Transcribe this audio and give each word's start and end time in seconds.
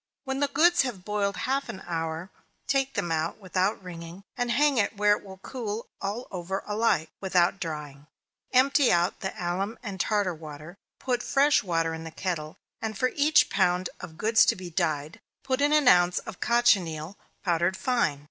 When 0.23 0.39
the 0.39 0.47
goods 0.47 0.81
have 0.81 1.05
boiled 1.05 1.37
half 1.37 1.69
an 1.69 1.83
hour, 1.85 2.31
take 2.65 2.95
them 2.95 3.11
out, 3.11 3.37
without 3.37 3.83
wringing, 3.83 4.23
and 4.35 4.49
hang 4.49 4.79
it 4.79 4.97
where 4.97 5.15
it 5.15 5.23
will 5.23 5.37
cool 5.37 5.89
all 6.01 6.27
over 6.31 6.63
alike, 6.65 7.11
without 7.21 7.59
drying; 7.59 8.07
empty 8.51 8.91
out 8.91 9.19
the 9.19 9.31
alum 9.39 9.77
and 9.83 9.99
tartar 9.99 10.33
water, 10.33 10.75
put 10.97 11.21
fresh 11.21 11.61
water 11.61 11.93
in 11.93 12.03
the 12.03 12.09
kettle, 12.09 12.57
and 12.81 12.97
for 12.97 13.11
each 13.15 13.51
pound 13.51 13.91
of 13.99 14.17
goods 14.17 14.43
to 14.47 14.55
be 14.55 14.71
dyed, 14.71 15.19
put 15.43 15.61
in 15.61 15.71
an 15.71 15.87
ounce 15.87 16.17
of 16.17 16.39
cochineal, 16.39 17.15
powdered 17.43 17.77
fine. 17.77 18.19